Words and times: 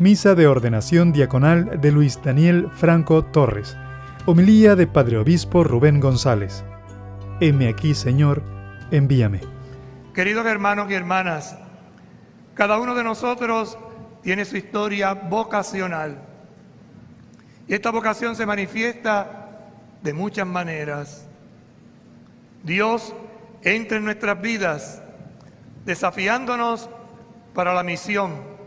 Misa 0.00 0.36
de 0.36 0.46
ordenación 0.46 1.12
diaconal 1.12 1.80
de 1.80 1.90
Luis 1.90 2.22
Daniel 2.22 2.70
Franco 2.72 3.24
Torres. 3.24 3.76
Homilía 4.26 4.76
de 4.76 4.86
Padre 4.86 5.18
Obispo 5.18 5.64
Rubén 5.64 5.98
González. 5.98 6.62
Heme 7.40 7.66
aquí, 7.66 7.96
Señor, 7.96 8.44
envíame. 8.92 9.40
Queridos 10.14 10.46
hermanos 10.46 10.88
y 10.88 10.94
hermanas, 10.94 11.58
cada 12.54 12.78
uno 12.78 12.94
de 12.94 13.02
nosotros 13.02 13.76
tiene 14.22 14.44
su 14.44 14.56
historia 14.56 15.14
vocacional. 15.14 16.22
Y 17.66 17.74
esta 17.74 17.90
vocación 17.90 18.36
se 18.36 18.46
manifiesta 18.46 19.48
de 20.00 20.12
muchas 20.12 20.46
maneras. 20.46 21.26
Dios 22.62 23.12
entra 23.64 23.98
en 23.98 24.04
nuestras 24.04 24.40
vidas 24.40 25.02
desafiándonos 25.84 26.88
para 27.52 27.74
la 27.74 27.82
misión 27.82 28.57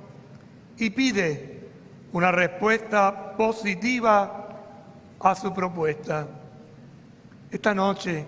y 0.77 0.89
pide 0.89 1.69
una 2.13 2.31
respuesta 2.31 3.35
positiva 3.37 4.49
a 5.19 5.35
su 5.35 5.53
propuesta. 5.53 6.27
Esta 7.49 7.73
noche, 7.73 8.25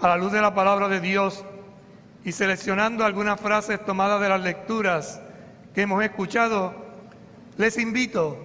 a 0.00 0.08
la 0.08 0.16
luz 0.16 0.32
de 0.32 0.40
la 0.40 0.54
palabra 0.54 0.88
de 0.88 1.00
Dios 1.00 1.44
y 2.24 2.32
seleccionando 2.32 3.04
algunas 3.04 3.40
frases 3.40 3.84
tomadas 3.84 4.20
de 4.20 4.28
las 4.28 4.40
lecturas 4.40 5.20
que 5.74 5.82
hemos 5.82 6.02
escuchado, 6.02 6.74
les 7.56 7.78
invito 7.78 8.38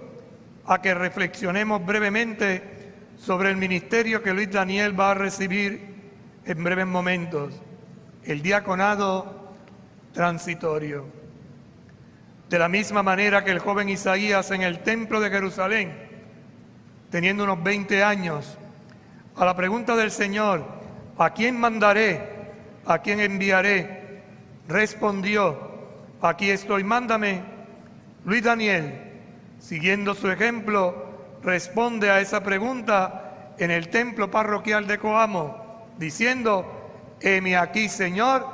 a 0.66 0.80
que 0.80 0.94
reflexionemos 0.94 1.84
brevemente 1.84 2.92
sobre 3.18 3.50
el 3.50 3.56
ministerio 3.56 4.22
que 4.22 4.34
Luis 4.34 4.50
Daniel 4.50 4.98
va 4.98 5.12
a 5.12 5.14
recibir 5.14 5.96
en 6.44 6.62
breves 6.62 6.86
momentos, 6.86 7.54
el 8.24 8.42
diaconado 8.42 9.54
transitorio. 10.12 11.15
De 12.48 12.58
la 12.58 12.68
misma 12.68 13.02
manera 13.02 13.42
que 13.44 13.50
el 13.50 13.58
joven 13.58 13.88
Isaías 13.88 14.50
en 14.52 14.62
el 14.62 14.80
templo 14.80 15.20
de 15.20 15.30
Jerusalén, 15.30 15.92
teniendo 17.10 17.44
unos 17.44 17.62
20 17.62 18.04
años, 18.04 18.56
a 19.36 19.44
la 19.44 19.56
pregunta 19.56 19.96
del 19.96 20.10
Señor, 20.10 20.64
¿a 21.18 21.30
quién 21.30 21.58
mandaré? 21.58 22.36
¿A 22.86 22.98
quién 22.98 23.20
enviaré? 23.20 24.22
Respondió, 24.68 25.58
aquí 26.20 26.50
estoy, 26.50 26.84
mándame. 26.84 27.42
Luis 28.24 28.42
Daniel, 28.42 29.12
siguiendo 29.58 30.14
su 30.14 30.30
ejemplo, 30.30 31.38
responde 31.42 32.10
a 32.10 32.20
esa 32.20 32.42
pregunta 32.42 33.54
en 33.58 33.70
el 33.70 33.88
templo 33.88 34.30
parroquial 34.30 34.86
de 34.86 34.98
Coamo, 34.98 35.86
diciendo, 35.98 37.16
heme 37.20 37.56
aquí, 37.56 37.88
Señor, 37.88 38.46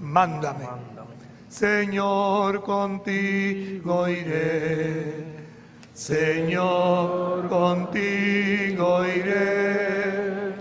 mándame. 0.00 0.66
Señor, 1.48 2.62
contigo 2.62 4.08
iré. 4.08 5.24
Señor, 5.94 7.48
contigo 7.48 9.04
iré. 9.06 10.54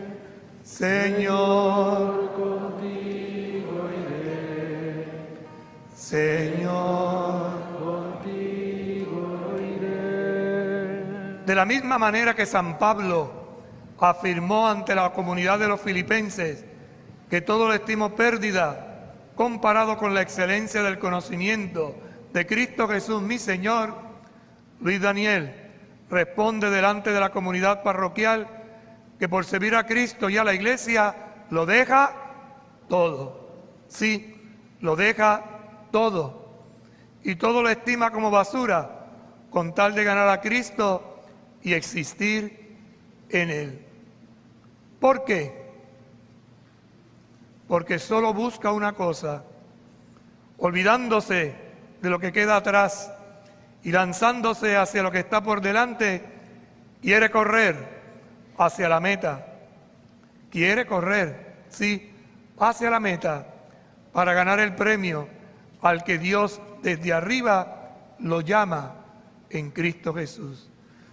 Señor, 0.63 2.31
contigo 2.33 3.89
iré. 3.99 5.07
Señor, 5.95 7.51
contigo 7.79 9.55
iré. 9.59 11.43
De 11.45 11.55
la 11.55 11.65
misma 11.65 11.97
manera 11.97 12.35
que 12.35 12.45
San 12.45 12.77
Pablo 12.77 13.45
afirmó 13.99 14.67
ante 14.67 14.93
la 14.93 15.11
comunidad 15.11 15.57
de 15.57 15.67
los 15.67 15.81
filipenses 15.81 16.63
que 17.29 17.41
todo 17.41 17.67
lo 17.67 17.73
estimo 17.73 18.15
pérdida 18.15 18.84
comparado 19.35 19.97
con 19.97 20.13
la 20.13 20.21
excelencia 20.21 20.81
del 20.83 20.99
conocimiento 20.99 21.95
de 22.33 22.45
Cristo 22.45 22.87
Jesús, 22.87 23.21
mi 23.21 23.37
Señor, 23.37 23.95
Luis 24.81 25.01
Daniel 25.01 25.53
responde 26.09 26.69
delante 26.69 27.11
de 27.11 27.19
la 27.19 27.31
comunidad 27.31 27.83
parroquial 27.83 28.47
que 29.19 29.29
por 29.29 29.45
servir 29.45 29.75
a 29.75 29.85
Cristo 29.85 30.29
y 30.29 30.37
a 30.37 30.43
la 30.43 30.53
iglesia 30.53 31.15
lo 31.49 31.65
deja 31.65 32.13
todo. 32.89 33.49
Sí, 33.87 34.35
lo 34.81 34.95
deja 34.95 35.43
todo. 35.91 36.45
Y 37.23 37.35
todo 37.35 37.61
lo 37.61 37.69
estima 37.69 38.11
como 38.11 38.29
basura 38.29 39.07
con 39.49 39.73
tal 39.73 39.95
de 39.95 40.03
ganar 40.03 40.27
a 40.27 40.41
Cristo 40.41 41.19
y 41.61 41.73
existir 41.73 42.77
en 43.29 43.49
Él. 43.49 43.85
¿Por 44.99 45.23
qué? 45.23 45.64
Porque 47.67 47.99
solo 47.99 48.33
busca 48.33 48.71
una 48.71 48.93
cosa, 48.93 49.43
olvidándose 50.57 51.55
de 52.01 52.09
lo 52.09 52.19
que 52.19 52.31
queda 52.31 52.57
atrás 52.57 53.11
y 53.83 53.91
lanzándose 53.91 54.77
hacia 54.77 55.03
lo 55.03 55.11
que 55.11 55.19
está 55.19 55.41
por 55.41 55.61
delante, 55.61 56.23
quiere 57.01 57.29
correr 57.29 57.75
hacia 58.57 58.89
la 58.89 58.99
meta. 58.99 59.47
Quiere 60.49 60.85
correr, 60.85 61.65
sí, 61.69 62.11
hacia 62.59 62.89
la 62.89 62.99
meta 62.99 63.47
para 64.13 64.33
ganar 64.33 64.59
el 64.59 64.73
premio 64.73 65.27
al 65.81 66.03
que 66.03 66.17
Dios 66.17 66.61
desde 66.81 67.11
arriba 67.11 67.91
lo 68.19 68.41
llama 68.41 68.95
en 69.49 69.71
Cristo 69.71 70.13
Jesús. 70.13 70.69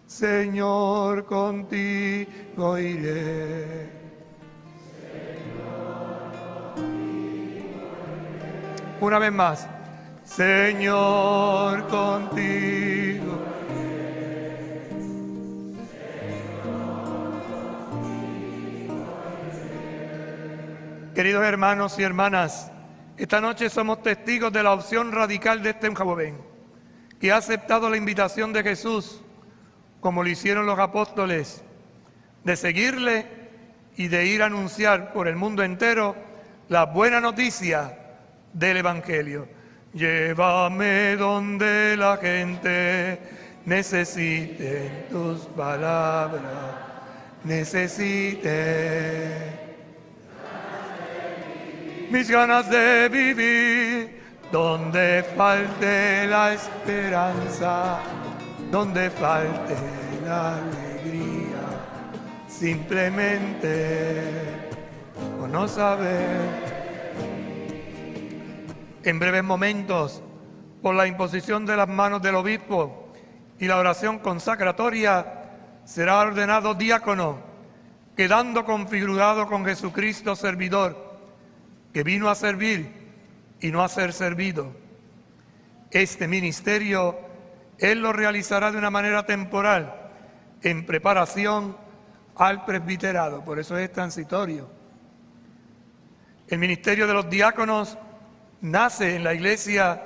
Señor, 0.07 1.25
contigo 1.25 2.79
iré. 2.79 4.02
Una 9.03 9.19
vez 9.19 9.33
más. 9.33 9.67
Señor, 10.23 11.89
contigo. 11.89 13.37
Queridos 21.17 21.45
hermanos 21.45 21.99
y 21.99 22.05
hermanas, 22.05 22.71
esta 23.17 23.41
noche 23.41 23.69
somos 23.71 24.05
testigos 24.05 24.53
de 24.53 24.63
la 24.63 24.73
opción 24.73 25.11
radical 25.11 25.65
de 25.65 25.71
este 25.71 25.93
joven 25.93 26.39
que 27.19 27.33
ha 27.33 27.39
aceptado 27.39 27.91
la 27.91 27.97
invitación 27.97 28.53
de 28.53 28.63
Jesús, 28.63 29.21
como 30.01 30.23
lo 30.23 30.29
hicieron 30.29 30.65
los 30.65 30.79
apóstoles, 30.79 31.65
de 32.45 32.55
seguirle 32.55 33.27
y 33.97 34.07
de 34.07 34.27
ir 34.27 34.43
a 34.45 34.47
anunciar 34.47 35.13
por 35.13 35.27
el 35.27 35.35
mundo 35.35 35.65
entero 35.65 36.15
la 36.69 36.85
buena 36.85 37.21
noticia 37.21 37.99
del 38.53 38.79
Evangelio. 38.79 39.47
Llévame 39.93 41.17
donde 41.17 41.97
la 41.97 42.17
gente 42.17 43.19
necesite 43.67 45.07
tus 45.11 45.41
palabras, 45.57 46.43
necesite 47.45 49.03
mis 52.11 52.31
ganas 52.31 52.69
de 52.71 53.09
vivir, 53.09 54.23
donde 54.51 55.25
falte 55.37 56.27
la 56.27 56.53
esperanza, 56.53 57.99
donde 58.71 59.11
falte 59.11 59.77
la 60.27 60.57
alegría, 60.57 61.65
simplemente 62.49 64.33
por 65.39 65.49
no 65.49 65.67
saber 65.67 66.72
en 69.05 69.19
breves 69.19 69.45
momentos, 69.45 70.23
por 70.81 70.95
la 70.95 71.07
imposición 71.07 71.65
de 71.65 71.77
las 71.77 71.89
manos 71.89 72.23
del 72.23 72.35
obispo 72.35 73.13
y 73.59 73.67
la 73.67 73.79
oración 73.79 74.19
consacratoria, 74.19 75.43
será 75.85 76.19
ordenado 76.21 76.75
diácono, 76.75 77.39
quedando 78.17 78.65
configurado 78.65 79.47
con 79.47 79.65
Jesucristo 79.65 80.37
servidor, 80.37 81.19
que 81.93 82.03
vino 82.03 82.29
a 82.29 82.35
servir 82.35 82.91
y 83.61 83.71
no 83.71 83.83
a 83.83 83.89
ser 83.89 84.13
servido. 84.13 84.73
Este 85.91 86.27
ministerio 86.27 87.19
Él 87.79 88.01
lo 88.01 88.13
realizará 88.13 88.73
de 88.73 88.79
una 88.79 88.91
manera 88.91 89.25
temporal, 89.25 89.95
en 90.63 90.87
preparación 90.87 91.77
al 92.37 92.65
presbiterado, 92.65 93.45
por 93.45 93.59
eso 93.59 93.77
es 93.77 93.93
transitorio. 93.93 94.69
El 96.49 96.59
ministerio 96.59 97.07
de 97.07 97.15
los 97.15 97.29
diáconos 97.29 97.99
nace 98.63 99.17
en 99.17 99.25
la 99.25 99.35
iglesia 99.35 100.01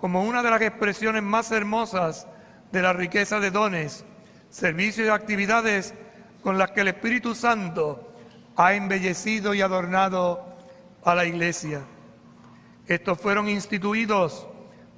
como 0.00 0.24
una 0.24 0.42
de 0.42 0.50
las 0.50 0.62
expresiones 0.62 1.22
más 1.22 1.52
hermosas 1.52 2.26
de 2.72 2.82
la 2.82 2.92
riqueza 2.92 3.38
de 3.38 3.50
dones, 3.50 4.04
servicios 4.50 5.06
y 5.06 5.10
actividades 5.10 5.94
con 6.42 6.58
las 6.58 6.70
que 6.72 6.80
el 6.80 6.88
Espíritu 6.88 7.34
Santo 7.34 8.12
ha 8.56 8.74
embellecido 8.74 9.54
y 9.54 9.60
adornado 9.60 10.44
a 11.04 11.14
la 11.14 11.26
iglesia. 11.26 11.82
Estos 12.86 13.20
fueron 13.20 13.48
instituidos 13.48 14.48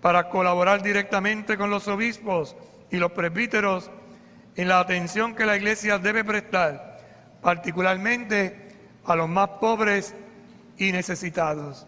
para 0.00 0.28
colaborar 0.28 0.82
directamente 0.82 1.58
con 1.58 1.68
los 1.68 1.88
obispos 1.88 2.56
y 2.90 2.96
los 2.96 3.12
presbíteros 3.12 3.90
en 4.56 4.68
la 4.68 4.80
atención 4.80 5.34
que 5.34 5.46
la 5.46 5.56
iglesia 5.56 5.98
debe 5.98 6.24
prestar, 6.24 6.98
particularmente 7.42 8.68
a 9.04 9.16
los 9.16 9.28
más 9.28 9.48
pobres 9.60 10.14
y 10.78 10.92
necesitados. 10.92 11.86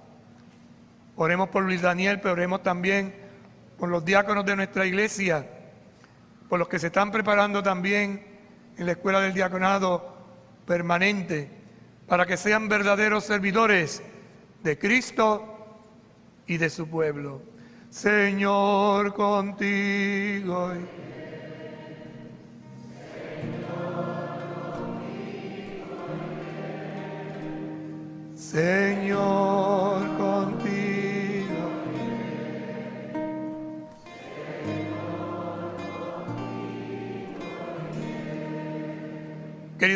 Oremos 1.16 1.48
por 1.50 1.62
Luis 1.64 1.82
Daniel, 1.82 2.20
pero 2.20 2.32
oremos 2.32 2.62
también 2.62 3.14
por 3.78 3.88
los 3.88 4.04
diáconos 4.04 4.46
de 4.46 4.56
nuestra 4.56 4.86
iglesia, 4.86 5.46
por 6.48 6.58
los 6.58 6.68
que 6.68 6.78
se 6.78 6.88
están 6.88 7.10
preparando 7.10 7.62
también 7.62 8.24
en 8.76 8.86
la 8.86 8.92
escuela 8.92 9.20
del 9.20 9.34
diaconado 9.34 10.16
permanente, 10.66 11.50
para 12.06 12.26
que 12.26 12.36
sean 12.36 12.68
verdaderos 12.68 13.24
servidores 13.24 14.02
de 14.62 14.78
Cristo 14.78 15.78
y 16.46 16.56
de 16.56 16.70
su 16.70 16.88
pueblo. 16.88 17.42
Señor 17.90 19.12
contigo. 19.14 20.72
Señor 28.34 28.91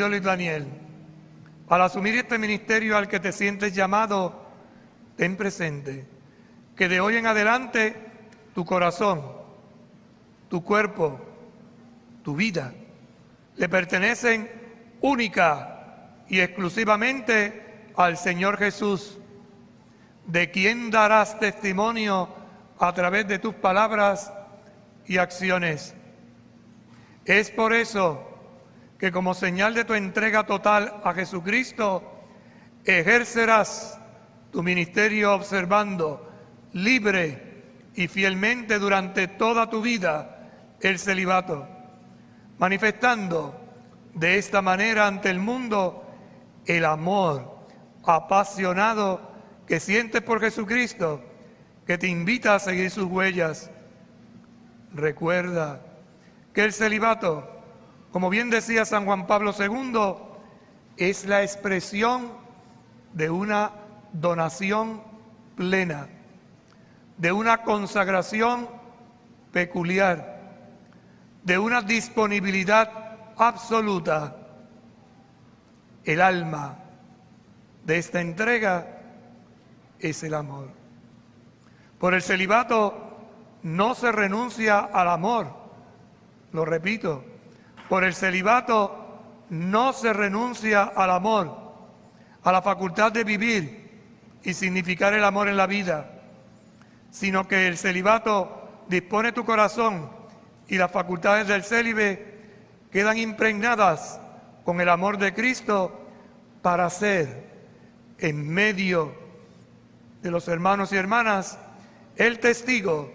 Luis 0.09 0.23
Daniel, 0.23 0.67
para 1.69 1.87
asumir 1.87 2.17
este 2.17 2.39
ministerio 2.39 2.97
al 2.97 3.09
que 3.09 3.21
te 3.21 3.33
sientes 3.33 3.75
llamado, 3.75 4.47
ten 5.17 5.37
presente 5.37 6.07
que 6.77 6.89
de 6.89 7.01
hoy 7.01 7.17
en 7.17 7.27
adelante 7.27 7.97
tu 8.55 8.65
corazón, 8.65 9.23
tu 10.49 10.63
cuerpo, 10.63 11.21
tu 12.23 12.37
vida 12.37 12.73
le 13.57 13.69
pertenecen 13.69 14.51
única 15.01 16.15
y 16.29 16.41
exclusivamente 16.41 17.89
al 17.97 18.17
Señor 18.17 18.59
Jesús, 18.59 19.19
de 20.27 20.51
quien 20.51 20.91
darás 20.91 21.39
testimonio 21.39 22.29
a 22.79 22.93
través 22.93 23.27
de 23.27 23.39
tus 23.39 23.55
palabras 23.55 24.33
y 25.07 25.19
acciones. 25.19 25.95
Es 27.25 27.51
por 27.51 27.73
eso 27.73 28.36
que 28.99 29.13
como 29.13 29.35
señal 29.35 29.75
de 29.75 29.85
tu 29.85 29.95
entrega 29.95 30.45
total 30.45 31.01
a 31.05 31.13
Jesucristo, 31.13 32.03
ejercerás 32.85 33.99
tu 34.51 34.63
ministerio 34.63 35.35
observando 35.35 36.33
libre 36.73 37.65
y 37.95 38.09
fielmente 38.09 38.79
durante 38.79 39.29
toda 39.29 39.69
tu 39.69 39.83
vida 39.83 40.51
el 40.81 40.99
celibato, 40.99 41.67
manifestando 42.59 43.59
de 44.15 44.39
esta 44.39 44.63
manera 44.63 45.07
ante 45.07 45.31
el 45.31 45.41
mundo 45.41 46.07
el 46.67 46.85
amor 46.85 47.57
apasionado 48.05 49.33
que 49.67 49.81
sientes 49.81 50.23
por 50.23 50.41
Jesucristo, 50.41 51.23
que 51.87 51.99
te 51.99 52.07
invita 52.07 52.55
a 52.55 52.59
seguir 52.59 52.91
sus 52.91 53.05
huellas. 53.05 53.71
Recuerda 54.95 55.81
que 56.53 56.65
el 56.65 56.73
celibato, 56.73 57.56
como 58.17 58.31
bien 58.31 58.49
decía 58.49 58.87
San 58.87 59.05
Juan 59.05 59.27
Pablo 59.27 59.53
II, 59.59 60.15
es 60.97 61.27
la 61.27 61.43
expresión 61.43 62.33
de 63.13 63.29
una 63.29 63.73
donación 64.11 65.03
plena, 65.55 66.09
de 67.19 67.31
una 67.31 67.59
consagración 67.59 68.71
peculiar, 69.53 70.41
de 71.43 71.59
una 71.59 71.83
disponibilidad 71.83 72.91
absoluta. 73.37 74.35
El 76.03 76.23
alma, 76.23 76.79
de 77.85 77.99
esta 77.99 78.23
entrega 78.23 78.99
es 79.99 80.23
el 80.23 80.33
amor. 80.33 80.71
Por 81.99 82.15
el 82.15 82.23
celibato 82.23 83.29
no 83.63 83.95
se 83.95 84.11
renuncia 84.11 84.79
al 84.79 85.09
amor, 85.09 85.49
lo 86.53 86.65
repito, 86.65 87.36
por 87.89 88.05
el 88.05 88.15
celibato 88.15 89.07
no 89.51 89.93
se 89.93 90.13
renuncia 90.13 90.83
al 90.83 91.11
amor, 91.11 91.57
a 92.43 92.53
la 92.53 92.63
facultad 92.63 93.13
de 93.13 93.25
vivir 93.25 93.87
y 94.43 94.55
significar 94.55 95.13
el 95.15 95.25
amor 95.25 95.49
en 95.49 95.57
la 95.57 95.67
vida, 95.67 96.11
sino 97.11 97.47
que 97.47 97.67
el 97.67 97.79
celibato 97.79 98.85
dispone 98.89 99.33
tu 99.33 99.45
corazón 99.45 100.11
y 100.69 100.77
las 100.77 100.91
facultades 100.91 101.49
del 101.49 101.65
célibe 101.65 102.37
quedan 102.91 103.19
impregnadas 103.19 104.21
con 104.65 104.81
el 104.81 104.89
amor 104.89 105.19
de 105.19 105.33
Cristo 105.33 106.07
para 106.63 106.91
ser 106.91 107.47
en 108.19 108.49
medio 108.49 109.15
de 110.23 110.31
los 110.31 110.49
hermanos 110.49 110.93
y 110.93 110.97
hermanas 110.97 111.59
el 112.17 112.41
testigo 112.41 113.13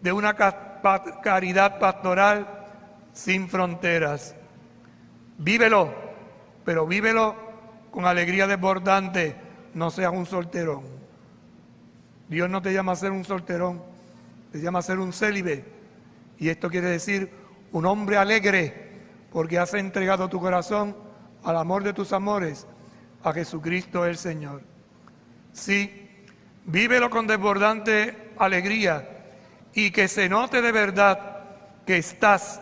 de 0.00 0.12
una 0.12 0.34
caridad 0.34 1.78
pastoral 1.78 2.57
sin 3.18 3.48
fronteras. 3.48 4.36
Vívelo, 5.38 5.92
pero 6.64 6.86
vívelo 6.86 7.34
con 7.90 8.06
alegría 8.06 8.46
desbordante, 8.46 9.34
no 9.74 9.90
seas 9.90 10.12
un 10.12 10.24
solterón. 10.24 10.84
Dios 12.28 12.48
no 12.48 12.62
te 12.62 12.72
llama 12.72 12.92
a 12.92 12.96
ser 12.96 13.10
un 13.10 13.24
solterón, 13.24 13.82
te 14.52 14.60
llama 14.60 14.78
a 14.78 14.82
ser 14.82 15.00
un 15.00 15.12
célibe. 15.12 15.64
Y 16.38 16.48
esto 16.48 16.70
quiere 16.70 16.90
decir 16.90 17.28
un 17.72 17.86
hombre 17.86 18.18
alegre, 18.18 19.00
porque 19.32 19.58
has 19.58 19.74
entregado 19.74 20.28
tu 20.28 20.38
corazón 20.38 20.96
al 21.42 21.56
amor 21.56 21.82
de 21.82 21.94
tus 21.94 22.12
amores 22.12 22.68
a 23.24 23.32
Jesucristo 23.32 24.06
el 24.06 24.16
Señor. 24.16 24.62
Sí, 25.52 26.08
vívelo 26.66 27.10
con 27.10 27.26
desbordante 27.26 28.30
alegría 28.38 29.08
y 29.74 29.90
que 29.90 30.06
se 30.06 30.28
note 30.28 30.62
de 30.62 30.70
verdad 30.70 31.40
que 31.84 31.96
estás 31.96 32.60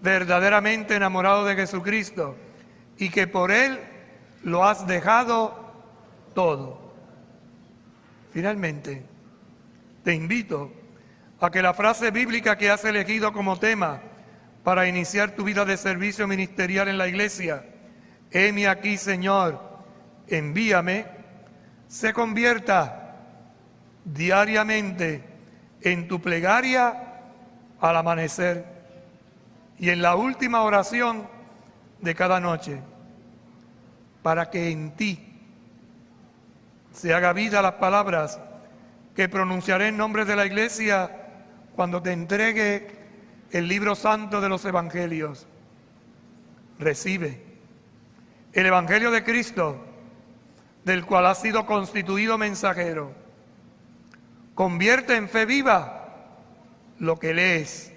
verdaderamente 0.00 0.96
enamorado 0.96 1.44
de 1.44 1.56
Jesucristo 1.56 2.36
y 2.98 3.10
que 3.10 3.26
por 3.26 3.50
Él 3.50 3.78
lo 4.42 4.64
has 4.64 4.86
dejado 4.86 5.72
todo. 6.34 6.92
Finalmente, 8.32 9.02
te 10.04 10.14
invito 10.14 10.72
a 11.40 11.50
que 11.50 11.62
la 11.62 11.74
frase 11.74 12.10
bíblica 12.10 12.56
que 12.56 12.70
has 12.70 12.84
elegido 12.84 13.32
como 13.32 13.58
tema 13.58 14.00
para 14.62 14.88
iniciar 14.88 15.32
tu 15.32 15.44
vida 15.44 15.64
de 15.64 15.76
servicio 15.76 16.26
ministerial 16.26 16.88
en 16.88 16.98
la 16.98 17.08
iglesia, 17.08 17.64
heme 18.30 18.68
aquí 18.68 18.96
Señor, 18.96 19.60
envíame, 20.28 21.06
se 21.88 22.12
convierta 22.12 23.16
diariamente 24.04 25.22
en 25.80 26.08
tu 26.08 26.20
plegaria 26.20 27.20
al 27.80 27.96
amanecer 27.96 28.75
y 29.78 29.90
en 29.90 30.02
la 30.02 30.16
última 30.16 30.62
oración 30.62 31.28
de 32.00 32.14
cada 32.14 32.40
noche, 32.40 32.80
para 34.22 34.50
que 34.50 34.70
en 34.70 34.96
ti 34.96 35.20
se 36.92 37.12
haga 37.12 37.32
vida 37.32 37.62
las 37.62 37.74
palabras 37.74 38.40
que 39.14 39.28
pronunciaré 39.28 39.88
en 39.88 39.96
nombre 39.96 40.24
de 40.24 40.36
la 40.36 40.46
iglesia 40.46 41.10
cuando 41.74 42.02
te 42.02 42.12
entregue 42.12 42.88
el 43.50 43.68
libro 43.68 43.94
santo 43.94 44.40
de 44.40 44.48
los 44.48 44.64
evangelios. 44.64 45.46
Recibe 46.78 47.42
el 48.52 48.66
Evangelio 48.66 49.10
de 49.10 49.24
Cristo 49.24 49.84
del 50.84 51.04
cual 51.04 51.26
has 51.26 51.40
sido 51.40 51.66
constituido 51.66 52.38
mensajero. 52.38 53.12
Convierte 54.54 55.16
en 55.16 55.28
fe 55.28 55.44
viva 55.44 56.08
lo 56.98 57.18
que 57.18 57.34
lees 57.34 57.92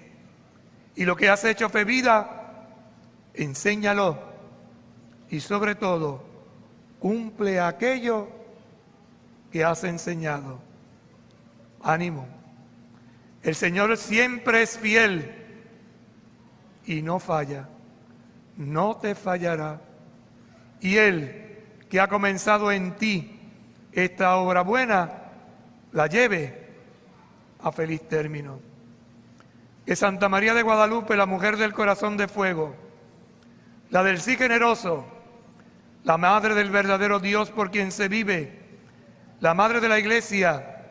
y 1.00 1.06
lo 1.06 1.16
que 1.16 1.30
has 1.30 1.42
hecho 1.44 1.70
fe 1.70 1.84
vida, 1.84 2.66
enséñalo 3.32 4.18
y 5.30 5.40
sobre 5.40 5.74
todo 5.74 6.22
cumple 6.98 7.58
aquello 7.58 8.28
que 9.50 9.64
has 9.64 9.82
enseñado. 9.84 10.60
Ánimo. 11.82 12.28
El 13.42 13.54
Señor 13.54 13.96
siempre 13.96 14.60
es 14.60 14.76
fiel 14.76 15.34
y 16.84 17.00
no 17.00 17.18
falla, 17.18 17.66
no 18.58 18.98
te 18.98 19.14
fallará. 19.14 19.80
Y 20.82 20.98
Él 20.98 21.62
que 21.88 21.98
ha 21.98 22.08
comenzado 22.08 22.70
en 22.70 22.94
ti 22.96 23.40
esta 23.90 24.36
obra 24.36 24.60
buena, 24.60 25.30
la 25.92 26.08
lleve 26.08 26.68
a 27.62 27.72
feliz 27.72 28.06
término. 28.06 28.69
Que 29.90 29.96
Santa 29.96 30.28
María 30.28 30.54
de 30.54 30.62
Guadalupe, 30.62 31.16
la 31.16 31.26
mujer 31.26 31.56
del 31.56 31.72
corazón 31.72 32.16
de 32.16 32.28
fuego, 32.28 32.76
la 33.90 34.04
del 34.04 34.20
sí 34.20 34.36
generoso, 34.36 35.04
la 36.04 36.16
madre 36.16 36.54
del 36.54 36.70
verdadero 36.70 37.18
Dios 37.18 37.50
por 37.50 37.72
quien 37.72 37.90
se 37.90 38.06
vive, 38.06 38.56
la 39.40 39.52
madre 39.52 39.80
de 39.80 39.88
la 39.88 39.98
iglesia, 39.98 40.86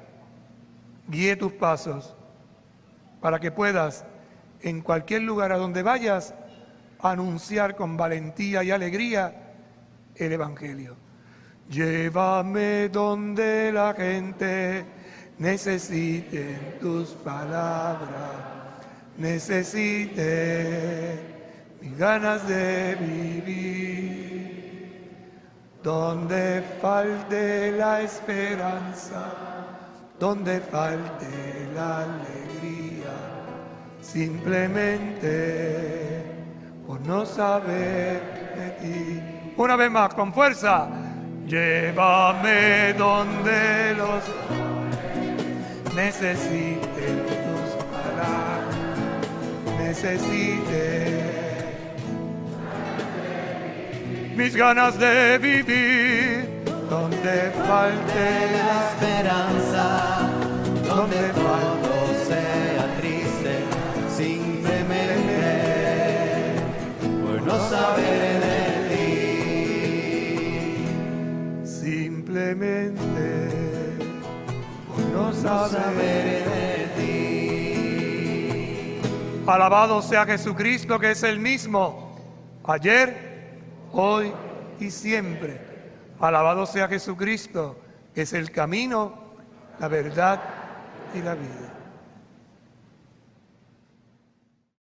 guíe 1.08 1.38
tus 1.38 1.54
pasos 1.54 2.14
para 3.22 3.40
que 3.40 3.52
puedas 3.52 4.04
en 4.60 4.82
cualquier 4.82 5.22
lugar 5.22 5.54
a 5.54 5.58
donde 5.58 5.82
vayas 5.82 6.36
anunciar 7.00 7.78
con 7.78 7.96
valentía 7.96 8.66
y 8.66 8.72
alegría 8.72 9.54
el 10.14 10.34
Evangelio. 10.34 10.98
Llévame 11.70 12.90
donde 12.90 13.72
la 13.72 13.94
gente 13.94 14.84
necesiten 15.38 16.80
tus 16.82 17.12
palabras, 17.12 18.59
necesiten 19.20 21.20
mis 21.82 21.98
ganas 21.98 22.48
de 22.48 22.96
vivir, 22.96 24.40
donde 25.84 26.64
falte 26.82 27.74
la 27.74 28.02
esperanza, 28.02 29.34
donde 30.18 30.62
falte 30.62 31.68
la 31.76 32.04
alegría, 32.04 33.12
simplemente 34.02 36.24
por 36.88 37.02
no 37.02 37.26
saber 37.26 38.22
de 38.56 38.70
ti. 38.82 39.22
Una 39.58 39.76
vez 39.76 39.92
más, 39.92 40.14
con 40.14 40.34
fuerza. 40.34 40.88
Llévame 41.46 42.94
donde 42.94 43.96
los 43.96 44.24
necesiten 45.96 46.89
necesiten 49.90 51.18
mis 54.36 54.56
ganas 54.56 55.00
de 55.00 55.38
vivir, 55.40 56.48
donde 56.90 57.52
falte 57.68 58.26
la 58.58 58.72
esperanza, 58.90 59.86
donde 60.88 61.32
cuando 61.42 61.92
sea 62.28 62.86
triste, 63.00 63.54
simplemente 64.16 65.50
por 67.24 67.38
no 67.42 67.58
saber 67.70 68.34
de 68.48 68.62
ti, 68.92 69.06
simplemente 71.66 73.28
por 74.88 75.02
no 75.16 75.26
saber 75.34 76.39
Alabado 79.50 80.02
sea 80.04 80.26
Jesucristo 80.26 81.00
que 81.00 81.12
es 81.12 81.24
el 81.24 81.40
mismo 81.40 82.16
ayer, 82.66 83.58
hoy 83.92 84.32
y 84.80 84.92
siempre. 84.92 85.60
Alabado 86.20 86.68
sea 86.68 86.88
Jesucristo 86.88 87.80
que 88.14 88.22
es 88.22 88.34
el 88.34 88.52
camino, 88.52 89.14
la 89.80 89.88
verdad 89.88 90.40
y 91.16 91.22
la 91.22 91.34
vida. 91.34 91.79